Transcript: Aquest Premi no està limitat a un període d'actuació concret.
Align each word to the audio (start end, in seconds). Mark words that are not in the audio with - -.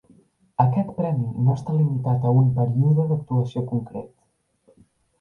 Aquest 0.63 0.89
Premi 0.99 1.27
no 1.49 1.53
està 1.59 1.77
limitat 1.77 2.27
a 2.31 2.33
un 2.39 2.51
període 2.59 3.09
d'actuació 3.13 3.67
concret. 3.73 4.15